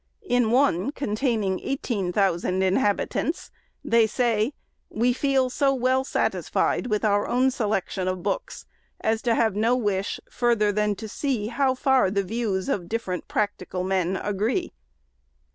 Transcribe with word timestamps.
In 0.23 0.49
one, 0.49 0.91
containing 0.91 1.59
SECOND 1.59 1.63
ANNUAL 2.17 2.31
REPORT. 2.33 2.41
559 2.41 2.63
eighteen 2.63 2.63
thousand 2.63 2.63
inhabitants, 2.75 3.51
they 3.85 4.07
say," 4.07 4.53
we 4.89 5.13
feel 5.13 5.51
so 5.51 5.75
well 5.75 6.03
satisfied 6.03 6.87
with 6.87 7.05
our 7.05 7.27
own 7.27 7.51
selection 7.51 8.07
of 8.07 8.23
books, 8.23 8.65
as 9.01 9.21
to 9.21 9.35
have 9.35 9.55
no 9.55 9.75
wish, 9.75 10.19
farther 10.27 10.71
than 10.71 10.95
to 10.95 11.07
see 11.07 11.49
how 11.49 11.75
far 11.75 12.09
the 12.09 12.23
views 12.23 12.67
of 12.67 12.89
different 12.89 13.27
practical 13.27 13.83
men 13.83 14.17
agree." 14.17 14.73